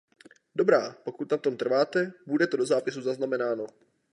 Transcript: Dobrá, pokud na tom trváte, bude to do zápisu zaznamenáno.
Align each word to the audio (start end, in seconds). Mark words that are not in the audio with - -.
Dobrá, 0.55 0.95
pokud 1.03 1.31
na 1.31 1.37
tom 1.37 1.57
trváte, 1.57 2.11
bude 2.27 2.47
to 2.47 2.57
do 2.57 2.65
zápisu 2.65 3.01
zaznamenáno. 3.01 3.67